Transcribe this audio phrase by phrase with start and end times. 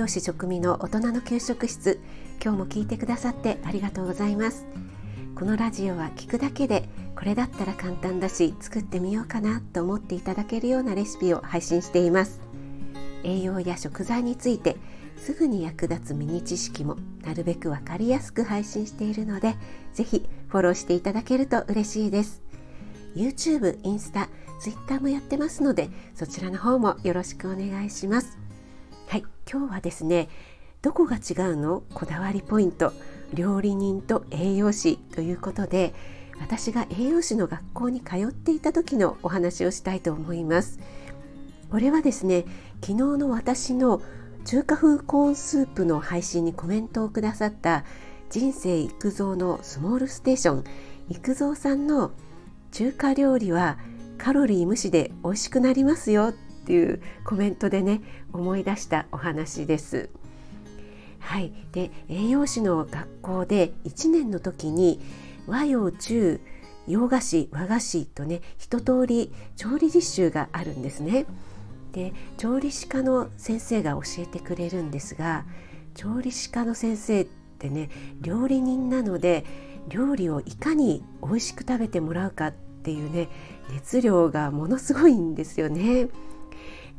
[0.00, 2.00] 養士食味の大人の給食室。
[2.42, 4.64] 今日も聞いてくださってありがとうございます。
[5.34, 12.40] このラジオは聞くだけでこれだったら簡単だし作ってみようかなと思っていただけるようなレシピを配信しています。
[13.24, 14.78] 栄養や食材について
[15.18, 19.54] すぐに役立つミニ知識もなるべく分かりやすく配信しているので
[19.92, 22.40] ぜひフォローしていただけると嬉しいです。
[23.14, 24.30] YouTube、インスタ、
[24.60, 28.38] Twitter もやってますのでそちらの方もよろしくお願いします。
[29.52, 30.28] 今日はですね
[30.80, 31.82] どこが違うの？
[31.92, 32.92] こだわりポイント。
[33.34, 35.92] 料理人と栄養士ということで
[36.40, 40.78] 私が栄養士の学校に通っていた時のお話をしたいと思います。
[41.68, 42.44] これはですね
[42.80, 44.00] 昨日の私の
[44.44, 47.84] 中華風コーンスープの配信にコメントをくださった
[48.30, 50.64] 人生育造のスモールステーション。
[51.08, 52.12] 育造さんの
[52.70, 53.78] 中華料理は
[54.16, 56.34] カロリー無視で美味しくなりますよ。
[56.70, 58.00] っていうコメントでね
[58.32, 60.08] 思い出したお話です。
[61.18, 65.00] はい、で栄養士の学校で1年の時に
[65.48, 66.40] 和洋中
[66.86, 71.26] 洋菓子和菓子とね一通り調理実習があるんですね。
[71.90, 75.44] で調理師科の先生が教えてくれるんですが
[75.96, 77.24] 調理師科の先生っ
[77.58, 79.44] てね料理人なので
[79.88, 83.28] 料理をいかに美味しく食べてもらうかっていうね
[83.72, 86.08] 熱量がものすごいんですよね。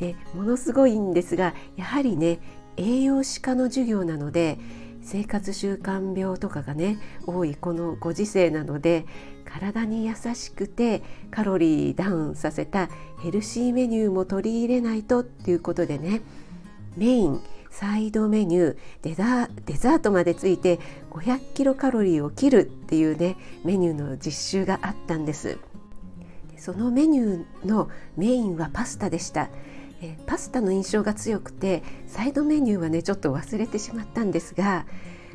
[0.00, 2.40] でものすごいんですがやはりね
[2.78, 4.58] 栄養士科の授業なので
[5.02, 9.04] 生活習慣病とかがね多いこのご時世なので
[9.44, 12.88] 体に優しくてカロリーダウンさせた
[13.22, 16.22] ヘルシーメニューも取り入れないとっていうことでね
[16.96, 25.58] メインサイドメニューデザートまでついて500キロカロリーを切るっていうねメニューの実習があったんです。
[26.56, 29.48] そのメニューのメインはパスタでした。
[30.00, 34.86] えパスタの印象が強くてサイドメニューはねちょっと忘れてしまったんですが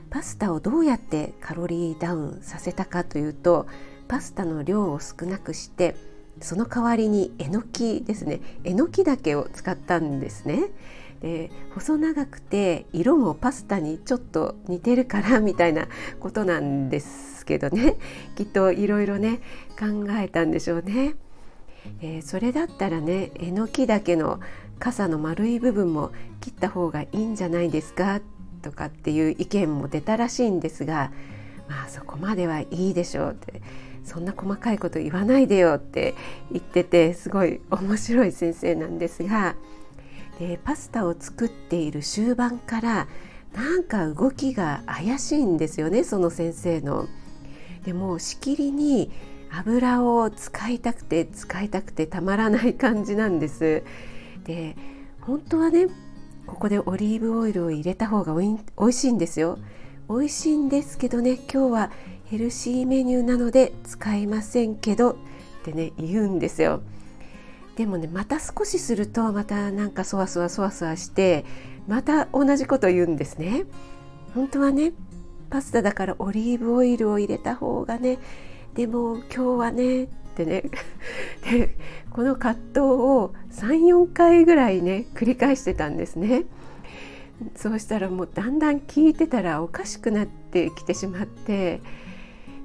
[0.09, 3.67] パスタをどうやってカロリーダウンさせたかというと
[4.07, 5.95] パスタの量を少なくして
[6.41, 10.72] その代わりにえのきですねえのきだけを使ったんですね。
[11.22, 15.88] で細長くて色もパスタにちょっと似てるからみたいな
[16.19, 17.95] ことなんですけどね
[18.35, 19.40] きっといろいろね
[19.79, 21.16] 考えたんでしょうね。
[22.01, 24.40] えー、それだったらねえのきだけの
[24.79, 28.22] 傘の丸い部分も切った方がいいんじゃないですか？
[28.62, 31.12] とかっていう意見も出たらしいんですが
[31.69, 33.62] まあそこまではいいでしょうって
[34.03, 36.16] そんな細かいこと言わないでよって
[36.51, 39.56] 言っててすごい面白い先生なんですが
[40.40, 43.07] でパスタを作っている終盤から
[43.56, 47.07] なんか動きが怪しいんですよねその先生の。
[47.84, 49.12] でもしきりに
[49.59, 53.83] 油を使いたくて使いたくてたまらない感じなんです。
[54.43, 54.75] で
[55.21, 55.88] 本当はね
[56.45, 59.57] ここでオリーブオイルを入れた方がおい美味しいんですよ。
[60.09, 61.91] 美味しいんですけどね今日は
[62.25, 65.16] ヘルシーメニューなので使いませんけどっ
[65.63, 66.81] てね言うんですよ。
[67.75, 71.45] でもねまた少しするとまたなんかそわそわそわそわして
[71.87, 73.66] また同じこと言うんですね。
[74.33, 74.93] 本当はね
[75.49, 78.19] パスタだからオリーブオイルを入れた方がね
[78.75, 80.63] でも今日はねってね
[81.50, 81.75] で
[82.12, 86.44] この葛藤を34回ぐらいね繰り返してたんですね。
[87.56, 91.81] そうしたらもうだんだん聞いてたらおかしくなってきてしまって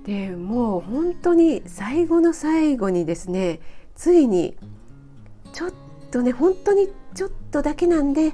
[0.04, 3.58] でもう本当に最後の最後にですね
[3.96, 4.56] ついに
[5.52, 5.72] ちょっ
[6.12, 8.32] とね本当にちょっとだけなんで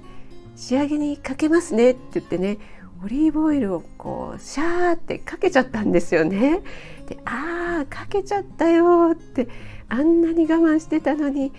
[0.57, 2.59] 仕上げにかけますねって言ってね
[3.05, 6.63] オリーブオイルをこうシャーってかけちゃったんですよね。
[7.07, 9.49] でああかけちゃったよって
[9.89, 11.53] あんなに我慢してたのに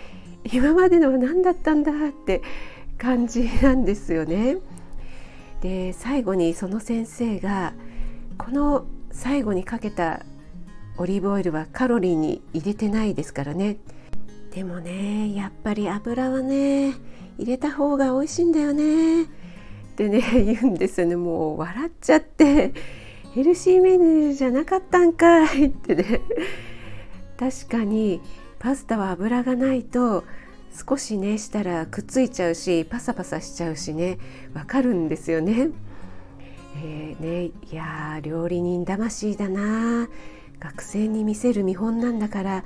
[0.52, 2.42] 今までのは何だったんだって
[2.96, 4.56] 感じなんですよね。
[5.60, 7.72] で最後にその先生が
[8.36, 10.22] この最後にかけた
[10.96, 13.76] オリーブオイルはカロリーに入れてないですからね。
[14.52, 16.94] でもねやっぱり油はね
[17.38, 19.24] 入れた方が美味しいんだよね。
[19.24, 19.26] っ
[19.96, 21.16] てね言うんですよね。
[21.16, 22.72] もう笑っちゃって。
[23.38, 26.22] ヘルシーメニューじゃなかったんかいってね。
[27.38, 28.20] 確かに
[28.58, 30.24] パスタは油がないと
[30.88, 34.18] 少しねしたらくっついちゃうしパサパサしちゃうしね。
[34.54, 35.68] わかるんですよね。
[36.82, 40.08] えー、ねいや料理人魂だな。
[40.58, 42.64] 学生に見せる見本なんだから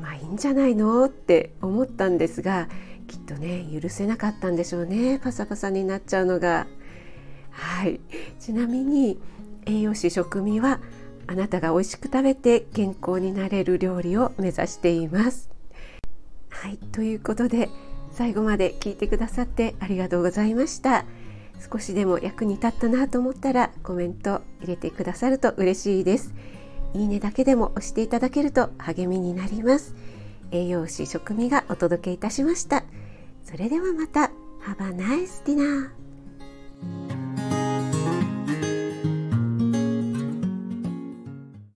[0.00, 2.70] まあいいんじゃないのって思ったんですが
[3.08, 5.20] きっとね許せなかったんでしょうね。
[5.22, 6.66] パサパサになっちゃうのが。
[7.50, 8.00] はい。
[8.38, 9.18] ちなみに
[9.68, 10.80] 栄養士食味は
[11.26, 15.50] あなたが美味しく食べて健康になれる料理を目指しています。
[16.48, 17.68] はいということで
[18.10, 21.04] 最後まで聞いてくださってありがとうございました。
[21.70, 26.34] 少しでも役に立ったなと思ったらコメント入れてくださると嬉しいです。
[26.94, 29.94] いいねだけでも押していただけると励みになります。
[30.50, 32.84] 栄養士食味がお届けいたしました。
[33.44, 34.30] それではまた。
[34.60, 35.90] Have a nice dinner